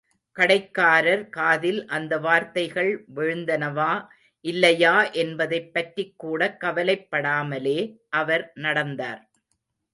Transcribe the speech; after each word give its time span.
கடைக்காரர் 0.37 1.29
காதில் 1.29 1.85
அந்த 1.87 2.17
வார்த்தைகள் 2.17 3.05
விழுந்தனவா 3.15 3.91
இல்லையா 4.45 5.11
என்பதைப் 5.11 5.73
பற்றிக் 5.73 6.13
கூடக் 6.17 6.57
கவலைப்படாமலே 6.61 7.79
அவர் 8.09 8.51
நடந்தார். 8.55 9.21